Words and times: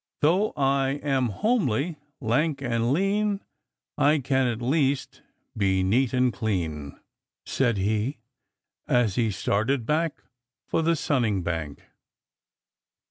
"Though 0.21 0.53
I 0.57 0.93
am 1.03 1.29
homely, 1.29 1.95
lank 2.19 2.59
and 2.63 2.91
lean, 2.91 3.43
I 3.99 4.17
can 4.17 4.47
at 4.47 4.59
least 4.59 5.21
be 5.55 5.83
neat 5.83 6.11
and 6.11 6.33
clean," 6.33 6.99
said 7.45 7.77
he, 7.77 8.17
as 8.87 9.13
he 9.13 9.29
started 9.29 9.85
back 9.85 10.23
for 10.67 10.81
the 10.81 10.95
sunning 10.95 11.43
bank. 11.43 11.83